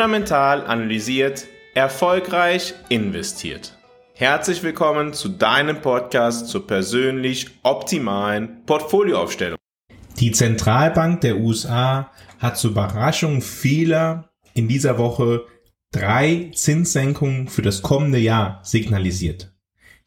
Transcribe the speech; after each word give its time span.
fundamental 0.00 0.66
analysiert, 0.66 1.46
erfolgreich 1.74 2.72
investiert. 2.88 3.76
Herzlich 4.14 4.62
willkommen 4.62 5.12
zu 5.12 5.28
deinem 5.28 5.82
Podcast 5.82 6.48
zur 6.48 6.66
persönlich 6.66 7.48
optimalen 7.64 8.64
Portfolioaufstellung. 8.64 9.58
Die 10.18 10.32
Zentralbank 10.32 11.20
der 11.20 11.36
USA 11.36 12.10
hat 12.38 12.56
zur 12.56 12.70
Überraschung 12.70 13.42
vieler 13.42 14.30
in 14.54 14.68
dieser 14.68 14.96
Woche 14.96 15.44
drei 15.92 16.50
Zinssenkungen 16.54 17.48
für 17.48 17.60
das 17.60 17.82
kommende 17.82 18.18
Jahr 18.18 18.60
signalisiert. 18.62 19.52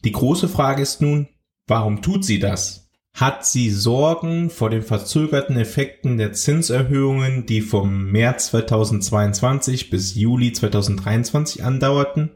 Die 0.04 0.12
große 0.12 0.50
Frage 0.50 0.82
ist 0.82 1.02
nun, 1.02 1.28
warum 1.68 2.02
tut 2.02 2.26
sie 2.26 2.40
das? 2.40 2.83
Hat 3.14 3.46
sie 3.46 3.70
Sorgen 3.70 4.50
vor 4.50 4.70
den 4.70 4.82
verzögerten 4.82 5.56
Effekten 5.56 6.18
der 6.18 6.34
Zinserhöhungen, 6.34 7.46
die 7.46 7.62
vom 7.62 8.12
März 8.12 8.48
2022 8.48 9.90
bis 9.90 10.16
Juli 10.16 10.52
2023 10.52 11.64
andauerten? 11.64 12.32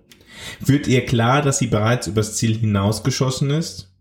Wird 0.60 0.88
ihr 0.88 1.06
klar, 1.06 1.42
dass 1.42 1.58
sie 1.58 1.68
bereits 1.68 2.08
übers 2.08 2.36
Ziel 2.36 2.56
hinausgeschossen 2.58 3.50
ist? 3.50 3.96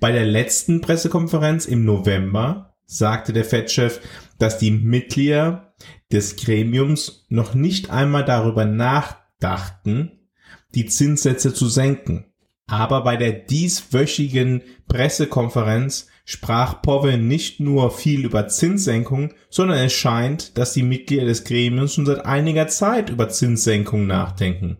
Bei 0.00 0.12
der 0.12 0.26
letzten 0.26 0.82
Pressekonferenz 0.82 1.64
im 1.66 1.84
November 1.84 2.74
sagte 2.84 3.32
der 3.32 3.44
Fed-Chef, 3.44 4.00
dass 4.38 4.58
die 4.58 4.70
Mitglieder 4.70 5.74
des 6.12 6.36
Gremiums 6.36 7.26
noch 7.30 7.54
nicht 7.54 7.90
einmal 7.90 8.24
darüber 8.24 8.66
nachdachten, 8.66 10.28
die 10.74 10.86
Zinssätze 10.86 11.54
zu 11.54 11.68
senken. 11.68 12.31
Aber 12.72 13.04
bei 13.04 13.18
der 13.18 13.32
dieswöchigen 13.32 14.62
Pressekonferenz 14.88 16.08
sprach 16.24 16.80
Powell 16.80 17.18
nicht 17.18 17.60
nur 17.60 17.90
viel 17.90 18.24
über 18.24 18.48
Zinssenkungen, 18.48 19.34
sondern 19.50 19.76
es 19.76 19.92
scheint, 19.92 20.56
dass 20.56 20.72
die 20.72 20.82
Mitglieder 20.82 21.26
des 21.26 21.44
Gremiums 21.44 21.92
schon 21.92 22.06
seit 22.06 22.24
einiger 22.24 22.68
Zeit 22.68 23.10
über 23.10 23.28
Zinssenkungen 23.28 24.06
nachdenken. 24.06 24.78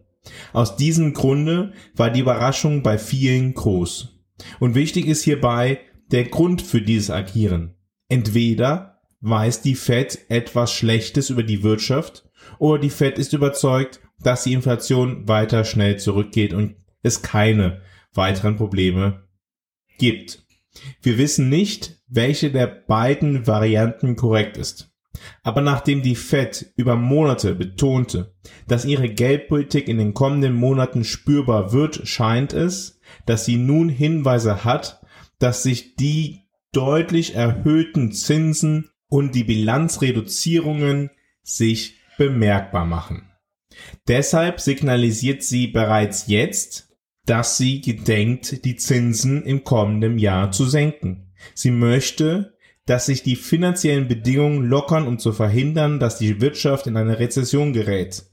Aus 0.54 0.76
diesem 0.76 1.12
Grunde 1.12 1.74
war 1.94 2.08
die 2.08 2.20
Überraschung 2.20 2.82
bei 2.82 2.96
vielen 2.96 3.52
groß. 3.52 4.22
Und 4.58 4.74
wichtig 4.74 5.06
ist 5.06 5.24
hierbei 5.24 5.80
der 6.10 6.24
Grund 6.24 6.62
für 6.62 6.80
dieses 6.80 7.10
Agieren. 7.10 7.74
Entweder 8.08 9.02
weiß 9.20 9.60
die 9.60 9.74
Fed 9.74 10.18
etwas 10.30 10.72
Schlechtes 10.72 11.28
über 11.28 11.42
die 11.42 11.62
Wirtschaft 11.62 12.24
oder 12.58 12.80
die 12.80 12.88
Fed 12.88 13.18
ist 13.18 13.34
überzeugt, 13.34 14.00
dass 14.18 14.44
die 14.44 14.54
Inflation 14.54 15.28
weiter 15.28 15.64
schnell 15.66 15.98
zurückgeht 15.98 16.54
und 16.54 16.77
es 17.03 17.22
keine 17.22 17.83
weiteren 18.14 18.56
Probleme 18.56 19.28
gibt. 19.98 20.45
Wir 21.03 21.19
wissen 21.19 21.48
nicht, 21.48 22.03
welche 22.08 22.50
der 22.50 22.67
beiden 22.67 23.47
Varianten 23.47 24.17
korrekt 24.17 24.56
ist. 24.56 24.91
Aber 25.42 25.61
nachdem 25.61 26.03
die 26.03 26.17
Fed 26.17 26.73
über 26.77 26.97
Monate 26.97 27.55
betonte, 27.55 28.34
dass 28.67 28.84
ihre 28.84 29.08
Geldpolitik 29.08 29.89
in 29.89 29.98
den 29.98 30.14
kommenden 30.14 30.55
Monaten 30.55 31.05
spürbar 31.05 31.73
wird, 31.73 32.08
scheint 32.08 32.53
es, 32.53 33.00
dass 33.27 33.45
sie 33.45 33.56
nun 33.56 33.89
Hinweise 33.89 34.64
hat, 34.64 35.00
dass 35.39 35.62
sich 35.62 35.97
die 35.97 36.41
deutlich 36.73 37.34
erhöhten 37.34 38.12
Zinsen 38.12 38.91
und 39.08 39.34
die 39.34 39.45
Bilanzreduzierungen 39.45 41.11
sich 41.42 41.98
bemerkbar 42.17 42.86
machen. 42.86 43.28
Deshalb 44.08 44.61
signalisiert 44.61 45.42
sie 45.42 45.67
bereits 45.67 46.27
jetzt, 46.27 46.91
dass 47.26 47.56
sie 47.56 47.80
gedenkt, 47.80 48.64
die 48.64 48.76
Zinsen 48.76 49.44
im 49.44 49.64
kommenden 49.64 50.18
Jahr 50.18 50.50
zu 50.50 50.64
senken. 50.64 51.32
Sie 51.54 51.70
möchte, 51.70 52.56
dass 52.86 53.06
sich 53.06 53.22
die 53.22 53.36
finanziellen 53.36 54.08
Bedingungen 54.08 54.64
lockern, 54.64 55.06
um 55.06 55.18
zu 55.18 55.32
verhindern, 55.32 56.00
dass 56.00 56.18
die 56.18 56.40
Wirtschaft 56.40 56.86
in 56.86 56.96
eine 56.96 57.18
Rezession 57.18 57.72
gerät, 57.72 58.24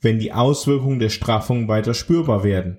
wenn 0.00 0.18
die 0.18 0.32
Auswirkungen 0.32 0.98
der 0.98 1.10
Straffung 1.10 1.68
weiter 1.68 1.92
spürbar 1.92 2.42
werden. 2.42 2.78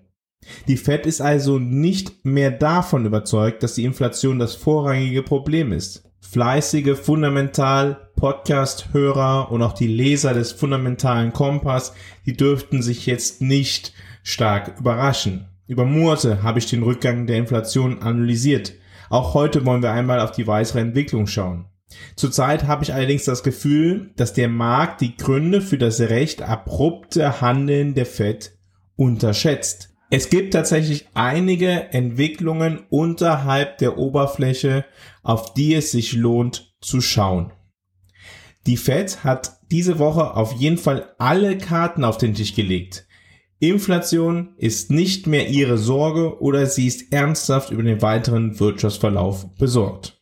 Die 0.67 0.77
Fed 0.77 1.05
ist 1.05 1.21
also 1.21 1.59
nicht 1.59 2.25
mehr 2.25 2.49
davon 2.49 3.05
überzeugt, 3.05 3.61
dass 3.61 3.75
die 3.75 3.83
Inflation 3.83 4.39
das 4.39 4.55
vorrangige 4.55 5.21
Problem 5.21 5.71
ist. 5.71 6.09
Fleißige 6.21 6.97
Fundamental 6.97 8.09
Podcast-Hörer 8.15 9.51
und 9.51 9.61
auch 9.61 9.73
die 9.73 9.87
Leser 9.87 10.33
des 10.33 10.51
fundamentalen 10.51 11.33
Kompass, 11.33 11.93
die 12.25 12.35
dürften 12.35 12.81
sich 12.81 13.05
jetzt 13.05 13.41
nicht 13.41 13.93
stark 14.23 14.79
überraschen. 14.79 15.48
Über 15.69 15.85
Monate 15.85 16.41
habe 16.41 16.57
ich 16.57 16.65
den 16.65 16.81
Rückgang 16.81 17.27
der 17.27 17.37
Inflation 17.37 18.01
analysiert. 18.01 18.73
Auch 19.11 19.35
heute 19.35 19.67
wollen 19.67 19.83
wir 19.83 19.91
einmal 19.91 20.19
auf 20.19 20.31
die 20.31 20.47
weitere 20.47 20.79
Entwicklung 20.79 21.27
schauen. 21.27 21.67
Zurzeit 22.15 22.63
habe 22.63 22.83
ich 22.83 22.91
allerdings 22.91 23.25
das 23.25 23.43
Gefühl, 23.43 24.09
dass 24.15 24.33
der 24.33 24.49
Markt 24.49 24.99
die 25.01 25.15
Gründe 25.15 25.61
für 25.61 25.77
das 25.77 25.99
recht 25.99 26.41
abrupte 26.41 27.39
Handeln 27.39 27.93
der 27.93 28.07
Fed 28.07 28.57
unterschätzt. 28.95 29.93
Es 30.09 30.31
gibt 30.31 30.53
tatsächlich 30.53 31.05
einige 31.13 31.93
Entwicklungen 31.93 32.79
unterhalb 32.89 33.77
der 33.77 33.99
Oberfläche, 33.99 34.85
auf 35.21 35.53
die 35.53 35.75
es 35.75 35.91
sich 35.91 36.13
lohnt 36.13 36.73
zu 36.81 36.99
schauen. 36.99 37.53
Die 38.65 38.77
Fed 38.77 39.23
hat 39.23 39.59
diese 39.69 39.99
Woche 39.99 40.35
auf 40.35 40.53
jeden 40.53 40.79
Fall 40.79 41.13
alle 41.19 41.59
Karten 41.59 42.03
auf 42.03 42.17
den 42.17 42.33
Tisch 42.33 42.55
gelegt. 42.55 43.05
Inflation 43.59 44.53
ist 44.57 44.89
nicht 44.89 45.27
mehr 45.27 45.49
ihre 45.49 45.77
Sorge 45.77 46.41
oder 46.41 46.65
sie 46.65 46.87
ist 46.87 47.11
ernsthaft 47.11 47.71
über 47.71 47.83
den 47.83 48.01
weiteren 48.01 48.57
Wirtschaftsverlauf 48.59 49.53
besorgt. 49.55 50.21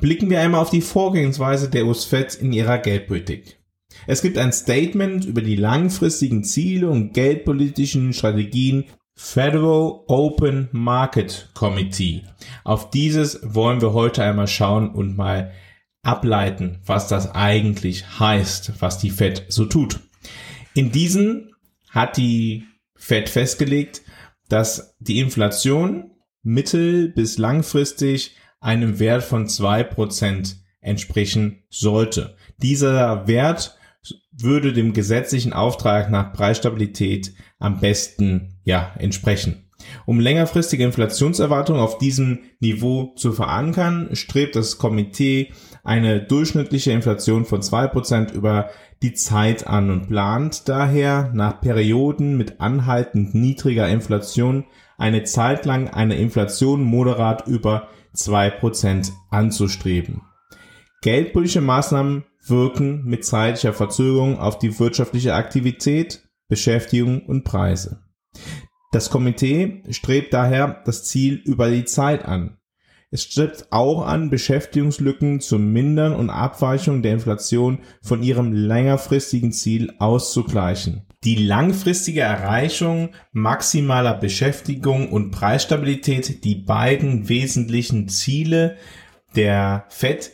Blicken 0.00 0.28
wir 0.28 0.40
einmal 0.40 0.60
auf 0.60 0.70
die 0.70 0.82
Vorgehensweise 0.82 1.70
der 1.70 1.86
US-Fed 1.86 2.34
in 2.34 2.52
ihrer 2.52 2.78
Geldpolitik. 2.78 3.58
Es 4.06 4.20
gibt 4.20 4.36
ein 4.36 4.52
Statement 4.52 5.24
über 5.24 5.40
die 5.40 5.56
langfristigen 5.56 6.44
Ziele 6.44 6.90
und 6.90 7.14
geldpolitischen 7.14 8.12
Strategien 8.12 8.84
Federal 9.14 10.00
Open 10.06 10.68
Market 10.72 11.48
Committee. 11.54 12.22
Auf 12.64 12.90
dieses 12.90 13.40
wollen 13.42 13.80
wir 13.80 13.94
heute 13.94 14.22
einmal 14.22 14.46
schauen 14.46 14.90
und 14.90 15.16
mal 15.16 15.52
ableiten, 16.02 16.80
was 16.84 17.08
das 17.08 17.34
eigentlich 17.34 18.20
heißt, 18.20 18.74
was 18.80 18.98
die 18.98 19.10
Fed 19.10 19.46
so 19.48 19.64
tut. 19.64 20.00
In 20.74 20.92
diesen 20.92 21.55
hat 21.90 22.16
die 22.16 22.64
Fed 22.94 23.28
festgelegt, 23.28 24.02
dass 24.48 24.96
die 25.00 25.20
Inflation 25.20 26.12
mittel- 26.42 27.08
bis 27.08 27.38
langfristig 27.38 28.36
einem 28.60 28.98
Wert 28.98 29.22
von 29.22 29.48
zwei 29.48 29.82
Prozent 29.82 30.56
entsprechen 30.80 31.64
sollte. 31.68 32.36
Dieser 32.58 33.26
Wert 33.26 33.76
würde 34.30 34.72
dem 34.72 34.92
gesetzlichen 34.92 35.52
Auftrag 35.52 36.10
nach 36.10 36.32
Preisstabilität 36.32 37.34
am 37.58 37.80
besten, 37.80 38.60
ja, 38.64 38.94
entsprechen. 38.98 39.65
Um 40.04 40.20
längerfristige 40.20 40.84
Inflationserwartungen 40.84 41.80
auf 41.80 41.98
diesem 41.98 42.40
Niveau 42.60 43.14
zu 43.16 43.32
verankern, 43.32 44.10
strebt 44.12 44.56
das 44.56 44.78
Komitee 44.78 45.52
eine 45.84 46.20
durchschnittliche 46.20 46.92
Inflation 46.92 47.44
von 47.44 47.62
zwei 47.62 47.86
Prozent 47.86 48.32
über 48.32 48.70
die 49.02 49.14
Zeit 49.14 49.66
an 49.66 49.90
und 49.90 50.08
plant 50.08 50.68
daher 50.68 51.30
nach 51.34 51.60
Perioden 51.60 52.36
mit 52.36 52.60
anhaltend 52.60 53.34
niedriger 53.34 53.88
Inflation 53.88 54.64
eine 54.98 55.24
Zeit 55.24 55.66
lang 55.66 55.88
eine 55.88 56.16
Inflation 56.16 56.82
moderat 56.82 57.46
über 57.46 57.88
zwei 58.14 58.50
Prozent 58.50 59.12
anzustreben. 59.30 60.22
Geldpolitische 61.02 61.60
Maßnahmen 61.60 62.24
wirken 62.46 63.04
mit 63.04 63.24
zeitlicher 63.24 63.72
Verzögerung 63.72 64.38
auf 64.38 64.58
die 64.58 64.78
wirtschaftliche 64.78 65.34
Aktivität, 65.34 66.26
Beschäftigung 66.48 67.26
und 67.26 67.44
Preise. 67.44 68.05
Das 68.96 69.10
Komitee 69.10 69.82
strebt 69.90 70.32
daher 70.32 70.80
das 70.86 71.04
Ziel 71.04 71.34
über 71.34 71.68
die 71.68 71.84
Zeit 71.84 72.24
an. 72.24 72.56
Es 73.10 73.24
strebt 73.24 73.66
auch 73.68 74.00
an, 74.00 74.30
Beschäftigungslücken 74.30 75.42
zu 75.42 75.58
mindern 75.58 76.14
und 76.14 76.30
Abweichungen 76.30 77.02
der 77.02 77.12
Inflation 77.12 77.80
von 78.00 78.22
ihrem 78.22 78.54
längerfristigen 78.54 79.52
Ziel 79.52 79.92
auszugleichen. 79.98 81.02
Die 81.24 81.36
langfristige 81.36 82.22
Erreichung 82.22 83.10
maximaler 83.32 84.14
Beschäftigung 84.14 85.12
und 85.12 85.30
Preisstabilität, 85.30 86.42
die 86.42 86.54
beiden 86.54 87.28
wesentlichen 87.28 88.08
Ziele 88.08 88.78
der 89.34 89.84
FED, 89.90 90.30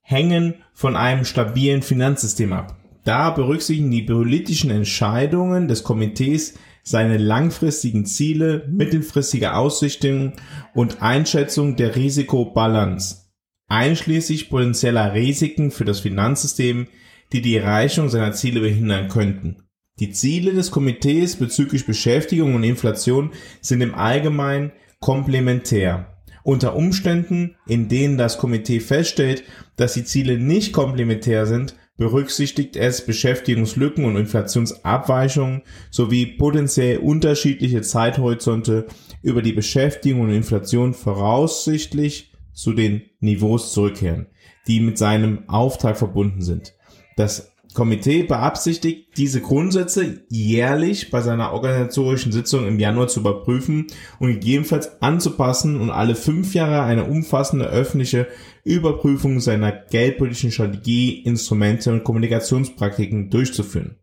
hängen 0.00 0.54
von 0.72 0.96
einem 0.96 1.26
stabilen 1.26 1.82
Finanzsystem 1.82 2.54
ab. 2.54 2.78
Da 3.04 3.28
berücksichtigen 3.28 3.90
die 3.90 4.04
politischen 4.04 4.70
Entscheidungen 4.70 5.68
des 5.68 5.84
Komitees 5.84 6.54
seine 6.82 7.18
langfristigen 7.18 8.06
Ziele, 8.06 8.66
mittelfristige 8.68 9.54
Aussichten 9.54 10.34
und 10.74 11.02
Einschätzung 11.02 11.76
der 11.76 11.96
Risikobalance, 11.96 13.30
einschließlich 13.68 14.50
potenzieller 14.50 15.14
Risiken 15.14 15.70
für 15.70 15.84
das 15.84 16.00
Finanzsystem, 16.00 16.88
die 17.32 17.42
die 17.42 17.56
Erreichung 17.56 18.08
seiner 18.08 18.32
Ziele 18.32 18.60
behindern 18.60 19.08
könnten. 19.08 19.64
Die 20.00 20.10
Ziele 20.12 20.52
des 20.52 20.70
Komitees 20.70 21.36
bezüglich 21.36 21.86
Beschäftigung 21.86 22.54
und 22.54 22.64
Inflation 22.64 23.32
sind 23.60 23.82
im 23.82 23.94
Allgemeinen 23.94 24.72
komplementär. 24.98 26.16
Unter 26.42 26.74
Umständen, 26.74 27.56
in 27.66 27.88
denen 27.88 28.16
das 28.16 28.38
Komitee 28.38 28.80
feststellt, 28.80 29.44
dass 29.76 29.92
die 29.92 30.04
Ziele 30.04 30.38
nicht 30.38 30.72
komplementär 30.72 31.46
sind, 31.46 31.74
berücksichtigt 32.00 32.76
es 32.76 33.04
Beschäftigungslücken 33.04 34.06
und 34.06 34.16
Inflationsabweichungen 34.16 35.60
sowie 35.90 36.24
potenziell 36.24 36.96
unterschiedliche 36.96 37.82
Zeithorizonte 37.82 38.86
über 39.20 39.42
die 39.42 39.52
Beschäftigung 39.52 40.22
und 40.22 40.30
Inflation 40.30 40.94
voraussichtlich 40.94 42.32
zu 42.54 42.72
den 42.72 43.02
Niveaus 43.20 43.74
zurückkehren, 43.74 44.28
die 44.66 44.80
mit 44.80 44.96
seinem 44.96 45.46
Auftrag 45.46 45.98
verbunden 45.98 46.40
sind. 46.40 46.72
Das 47.18 47.49
Komitee 47.74 48.24
beabsichtigt, 48.24 49.16
diese 49.16 49.40
Grundsätze 49.40 50.24
jährlich 50.28 51.10
bei 51.10 51.20
seiner 51.20 51.52
organisatorischen 51.52 52.32
Sitzung 52.32 52.66
im 52.66 52.78
Januar 52.78 53.08
zu 53.08 53.20
überprüfen 53.20 53.86
und 54.18 54.32
gegebenenfalls 54.34 55.00
anzupassen 55.02 55.80
und 55.80 55.90
alle 55.90 56.14
fünf 56.14 56.54
Jahre 56.54 56.82
eine 56.82 57.04
umfassende 57.04 57.66
öffentliche 57.66 58.26
Überprüfung 58.64 59.40
seiner 59.40 59.72
geldpolitischen 59.72 60.52
Strategie, 60.52 61.22
Instrumente 61.22 61.92
und 61.92 62.04
Kommunikationspraktiken 62.04 63.30
durchzuführen. 63.30 63.96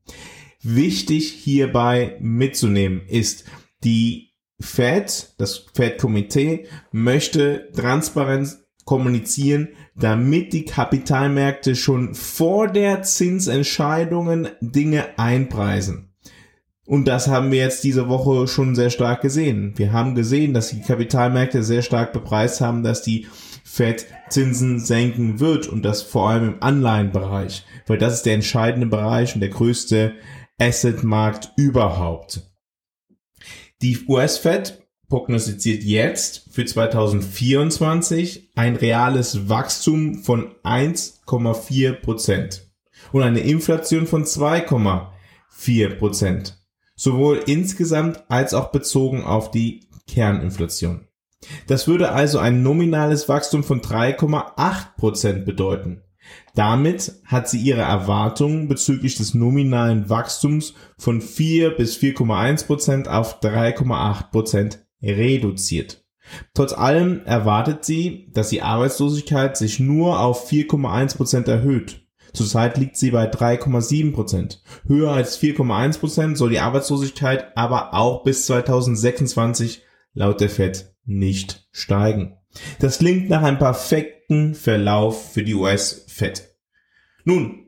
Wichtig 0.62 1.32
hierbei 1.32 2.18
mitzunehmen 2.20 3.02
ist, 3.08 3.46
die 3.84 4.34
Fed, 4.60 5.34
das 5.38 5.66
Fed-Komitee, 5.74 6.66
möchte 6.92 7.70
Transparenz 7.74 8.67
kommunizieren, 8.88 9.68
damit 9.96 10.54
die 10.54 10.66
Kapitalmärkte 10.66 11.76
schon 11.76 12.16
vor 12.16 12.70
der 12.70 13.04
Zinsentscheidungen 13.04 14.48
Dinge 14.62 15.20
einpreisen. 15.20 16.14
Und 16.86 17.06
das 17.06 17.28
haben 17.28 17.52
wir 17.52 17.60
jetzt 17.60 17.84
diese 17.84 18.08
Woche 18.08 18.48
schon 18.48 18.74
sehr 18.74 18.90
stark 18.90 19.22
gesehen. 19.22 19.74
Wir 19.76 19.92
haben 19.92 20.16
gesehen, 20.16 20.54
dass 20.54 20.70
die 20.70 20.80
Kapitalmärkte 20.80 21.62
sehr 21.62 21.82
stark 21.82 22.14
bepreist 22.14 22.62
haben, 22.62 22.82
dass 22.82 23.04
die 23.04 23.28
Fed 23.66 24.06
Zinsen 24.30 24.80
senken 24.80 25.42
wird 25.42 25.68
und 25.68 25.84
das 25.84 26.02
vor 26.02 26.30
allem 26.30 26.54
im 26.54 26.64
Anleihenbereich, 26.64 27.66
weil 27.88 27.98
das 27.98 28.14
ist 28.14 28.26
der 28.26 28.36
entscheidende 28.36 28.88
Bereich 28.88 29.36
und 29.36 29.42
der 29.42 29.50
größte 29.50 30.14
Assetmarkt 30.58 31.52
überhaupt. 31.58 32.50
Die 33.82 34.06
US-Fed 34.08 34.87
prognostiziert 35.10 35.84
jetzt 35.84 36.46
für 36.52 36.66
2024 36.66 38.52
ein 38.56 38.76
reales 38.76 39.50
Wachstum 39.50 40.16
von 40.16 40.54
1,4 40.64 41.94
Prozent 41.94 42.68
und 43.12 43.24
eine 43.24 43.40
Inflation 43.40 44.06
von 44.06 44.26
2,4 44.26 45.96
Prozent, 45.96 46.58
sowohl 46.96 47.42
insgesamt 47.46 48.24
als 48.30 48.54
auch 48.54 48.72
bezogen 48.72 49.24
auf 49.24 49.52
die 49.52 49.88
Kerninflation. 50.08 51.08
Das 51.68 51.88
würde 51.88 52.12
also 52.12 52.40
ein 52.40 52.64
nominales 52.64 53.30
Wachstum 53.30 53.64
von 53.64 53.82
3,8 53.82 54.96
Prozent 54.98 55.46
bedeuten. 55.46 56.02
Damit 56.56 57.14
hat 57.26 57.48
sie 57.48 57.60
ihre 57.60 57.82
Erwartungen 57.84 58.68
bezüglich 58.68 59.16
des 59.16 59.34
nominalen 59.34 60.10
Wachstums 60.10 60.74
von 60.98 61.22
4 61.22 61.78
bis 61.78 61.98
4,1 61.98 62.66
Prozent 62.66 63.08
auf 63.08 63.40
3,8 63.42 64.32
Prozent 64.32 64.87
reduziert. 65.02 66.04
Trotz 66.54 66.74
allem 66.74 67.22
erwartet 67.26 67.86
sie, 67.86 68.30
dass 68.34 68.50
die 68.50 68.62
Arbeitslosigkeit 68.62 69.56
sich 69.58 69.80
nur 69.80 70.20
auf 70.20 70.50
4,1 70.50 71.16
Prozent 71.16 71.48
erhöht. 71.48 72.06
Zurzeit 72.34 72.78
liegt 72.78 72.98
sie 72.98 73.12
bei 73.12 73.32
3,7 73.32 74.14
Prozent. 74.14 74.62
Höher 74.86 75.12
als 75.12 75.42
4,1 75.42 76.00
Prozent 76.00 76.38
soll 76.38 76.52
die 76.52 76.60
Arbeitslosigkeit 76.60 77.58
aber 77.58 77.94
auch 77.94 78.24
bis 78.24 78.46
2026 78.46 79.84
laut 80.14 80.42
der 80.42 80.50
Fed 80.50 80.94
nicht 81.06 81.68
steigen. 81.72 82.38
Das 82.80 83.00
klingt 83.00 83.30
nach 83.30 83.44
einem 83.44 83.58
perfekten 83.58 84.56
Verlauf 84.56 85.32
für 85.34 85.44
die 85.44 85.56
US-Fed. 85.56 86.56
Nun, 87.24 87.68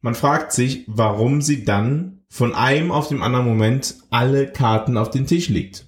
man 0.00 0.14
fragt 0.14 0.52
sich, 0.52 0.84
warum 0.86 1.40
sie 1.42 1.64
dann 1.64 2.22
von 2.28 2.54
einem 2.54 2.92
auf 2.92 3.08
dem 3.08 3.22
anderen 3.22 3.46
Moment 3.46 3.96
alle 4.10 4.46
Karten 4.46 4.96
auf 4.96 5.10
den 5.10 5.26
Tisch 5.26 5.48
legt. 5.48 5.87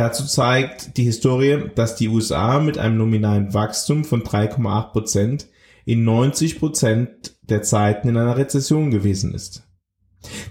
Dazu 0.00 0.24
zeigt 0.24 0.96
die 0.96 1.02
Historie, 1.02 1.64
dass 1.74 1.94
die 1.94 2.08
USA 2.08 2.58
mit 2.58 2.78
einem 2.78 2.96
nominalen 2.96 3.52
Wachstum 3.52 4.06
von 4.06 4.22
3,8 4.22 4.92
Prozent 4.92 5.46
in 5.84 6.04
90 6.04 6.58
Prozent 6.58 7.36
der 7.42 7.60
Zeiten 7.60 8.08
in 8.08 8.16
einer 8.16 8.38
Rezession 8.38 8.90
gewesen 8.90 9.34
ist. 9.34 9.68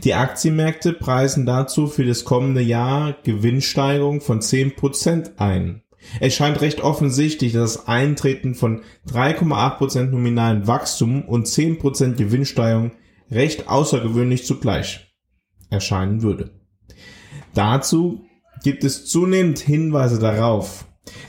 Die 0.04 0.14
Aktienmärkte 0.14 0.94
preisen 0.94 1.48
dazu 1.48 1.88
für 1.88 2.06
das 2.06 2.26
kommende 2.26 2.62
Jahr 2.62 3.16
Gewinnsteigerung 3.24 4.22
von 4.22 4.40
10 4.40 4.76
Prozent 4.76 5.32
ein. 5.38 5.82
Es 6.20 6.36
scheint 6.36 6.62
recht 6.62 6.82
offensichtlich, 6.82 7.54
dass 7.54 7.74
das 7.74 7.88
Eintreten 7.88 8.54
von 8.54 8.84
3,8 9.08 9.78
Prozent 9.78 10.12
nominalen 10.12 10.68
Wachstum 10.68 11.24
und 11.24 11.48
10 11.48 11.80
Prozent 11.80 12.18
Gewinnsteigerung 12.18 12.92
recht 13.32 13.68
außergewöhnlich 13.68 14.46
zugleich 14.46 15.12
erscheinen 15.72 16.22
würde. 16.22 16.52
Dazu 17.56 18.29
gibt 18.64 18.84
es 18.84 19.06
zunehmend 19.06 19.60
Hinweise 19.60 20.20
darauf, 20.20 20.86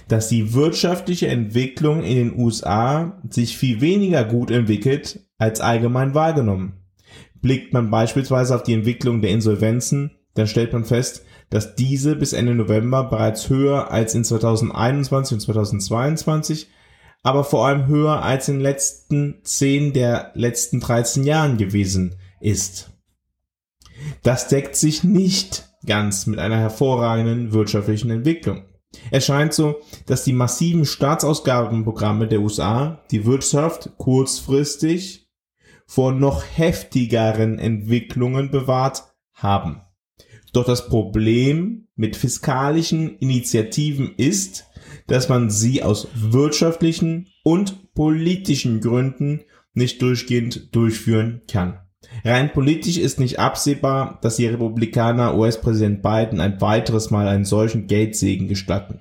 dass 0.09 0.29
die 0.29 0.55
wirtschaftliche 0.55 1.29
Entwicklung 1.29 2.03
in 2.03 2.17
den 2.17 2.38
USA 2.38 3.21
sich 3.29 3.56
viel 3.56 3.81
weniger 3.81 4.25
gut 4.25 4.50
entwickelt 4.50 5.21
als 5.38 5.61
allgemein 5.61 6.15
wahrgenommen. 6.15 6.75
Blickt 7.41 7.73
man 7.73 7.91
beispielsweise 7.91 8.55
auf 8.55 8.62
die 8.62 8.75
Entwicklung 8.75 9.23
der 9.23 9.31
Insolvenzen, 9.31 10.11
dann 10.35 10.47
stellt 10.47 10.73
man 10.73 10.85
fest, 10.85 11.25
dass 11.49 11.75
diese 11.75 12.15
bis 12.17 12.32
Ende 12.32 12.55
November 12.55 13.05
bereits 13.05 13.49
höher 13.49 13.91
als 13.91 14.15
in 14.15 14.25
2021 14.25 15.35
und 15.35 15.41
2022, 15.41 16.69
aber 17.23 17.44
vor 17.44 17.67
allem 17.67 17.87
höher 17.87 18.23
als 18.23 18.49
in 18.49 18.56
den 18.56 18.62
letzten 18.62 19.41
10 19.43 19.93
der 19.93 20.31
letzten 20.35 20.81
13 20.81 21.25
Jahren 21.25 21.56
gewesen 21.56 22.17
ist. 22.41 22.91
Das 24.23 24.49
deckt 24.49 24.77
sich 24.77 25.05
nicht 25.05 25.69
ganz 25.87 26.27
mit 26.27 26.38
einer 26.38 26.59
hervorragenden 26.59 27.53
wirtschaftlichen 27.53 28.11
Entwicklung. 28.11 28.65
Es 29.11 29.27
scheint 29.27 29.55
so, 29.55 29.81
dass 30.06 30.25
die 30.25 30.32
massiven 30.32 30.85
Staatsausgabenprogramme 30.85 32.27
der 32.27 32.41
USA 32.41 33.05
die 33.11 33.25
Wirtschaft 33.25 33.91
kurzfristig 33.99 35.29
vor 35.87 36.12
noch 36.12 36.44
heftigeren 36.44 37.59
Entwicklungen 37.59 38.50
bewahrt 38.50 39.05
haben. 39.32 39.82
Doch 40.53 40.65
das 40.65 40.89
Problem 40.89 41.89
mit 41.94 42.17
fiskalischen 42.17 43.19
Initiativen 43.19 44.15
ist, 44.17 44.67
dass 45.06 45.29
man 45.29 45.51
sie 45.51 45.82
aus 45.82 46.08
wirtschaftlichen 46.15 47.29
und 47.44 47.94
politischen 47.94 48.81
Gründen 48.81 49.43
nicht 49.72 50.03
durchgehend 50.03 50.75
durchführen 50.75 51.43
kann. 51.49 51.81
Rein 52.24 52.53
politisch 52.53 52.98
ist 52.98 53.19
nicht 53.19 53.39
absehbar, 53.39 54.19
dass 54.22 54.36
die 54.36 54.46
Republikaner 54.46 55.36
US-Präsident 55.36 56.03
Biden 56.03 56.41
ein 56.41 56.60
weiteres 56.60 57.10
Mal 57.10 57.29
einen 57.29 57.44
solchen 57.44 57.86
Geldsegen 57.86 58.48
gestatten. 58.48 59.00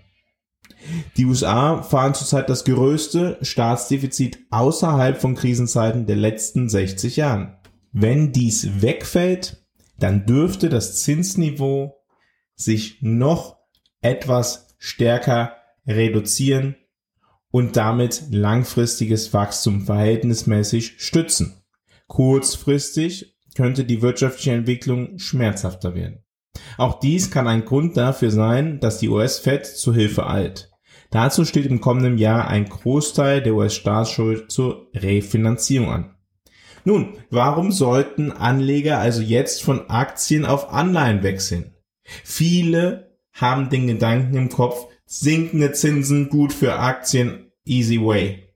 Die 1.18 1.26
USA 1.26 1.82
fahren 1.82 2.14
zurzeit 2.14 2.50
das 2.50 2.64
größte 2.64 3.38
Staatsdefizit 3.42 4.40
außerhalb 4.50 5.20
von 5.20 5.36
Krisenzeiten 5.36 6.06
der 6.06 6.16
letzten 6.16 6.70
60 6.70 7.18
Jahren. 7.18 7.58
Wenn 7.92 8.32
dies 8.32 8.82
wegfällt, 8.82 9.66
dann 9.98 10.26
dürfte 10.26 10.70
das 10.70 11.02
Zinsniveau 11.02 11.96
sich 12.56 13.02
noch 13.02 13.58
etwas 14.02 14.76
stärker 14.78 15.54
reduzieren 15.86 16.76
und 17.52 17.76
damit 17.76 18.24
langfristiges 18.32 19.34
Wachstum 19.34 19.82
verhältnismäßig 19.82 20.96
stützen. 21.00 21.59
Kurzfristig 22.10 23.38
könnte 23.56 23.86
die 23.86 24.02
wirtschaftliche 24.02 24.52
Entwicklung 24.52 25.20
schmerzhafter 25.20 25.96
werden. 25.96 26.24
Auch 26.78 27.00
dies 27.00 27.30
kann 27.30 27.48
ein 27.48 27.66
Grund 27.66 27.96
dafür 27.96 28.32
sein, 28.32 28.80
dass 28.80 28.98
die 28.98 29.10
US-Fed 29.10 29.66
zu 29.66 29.94
Hilfe 29.94 30.28
eilt. 30.28 30.72
Dazu 31.12 31.46
steht 31.46 31.68
im 31.68 31.82
kommenden 31.82 32.18
Jahr 32.18 32.48
ein 32.48 32.68
Großteil 32.68 33.42
der 33.42 33.54
US-Staatsschuld 33.54 34.52
zur 34.52 34.88
Refinanzierung 34.96 35.90
an. 35.90 36.16
Nun, 36.84 37.18
warum 37.30 37.72
sollten 37.72 38.32
Anleger 38.32 38.98
also 38.98 39.22
jetzt 39.22 39.62
von 39.64 39.90
Aktien 39.90 40.46
auf 40.46 40.74
Anleihen 40.74 41.22
wechseln? 41.22 41.76
Viele 42.24 43.18
haben 43.34 43.70
den 43.70 43.86
Gedanken 43.86 44.36
im 44.36 44.50
Kopf, 44.50 44.88
sinkende 45.06 45.74
Zinsen 45.74 46.30
gut 46.30 46.54
für 46.54 46.74
Aktien, 46.74 47.52
easy 47.66 48.00
way. 48.00 48.49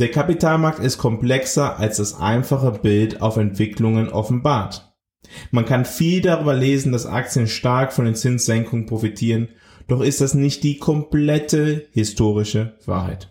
Der 0.00 0.10
Kapitalmarkt 0.10 0.80
ist 0.80 0.98
komplexer, 0.98 1.78
als 1.78 1.98
das 1.98 2.18
einfache 2.18 2.72
Bild 2.72 3.22
auf 3.22 3.36
Entwicklungen 3.36 4.08
offenbart. 4.08 4.92
Man 5.52 5.64
kann 5.64 5.84
viel 5.84 6.20
darüber 6.20 6.54
lesen, 6.54 6.90
dass 6.90 7.06
Aktien 7.06 7.46
stark 7.46 7.92
von 7.92 8.04
den 8.04 8.16
Zinssenkungen 8.16 8.86
profitieren, 8.86 9.50
doch 9.86 10.00
ist 10.00 10.20
das 10.20 10.34
nicht 10.34 10.64
die 10.64 10.78
komplette 10.78 11.86
historische 11.92 12.76
Wahrheit. 12.86 13.30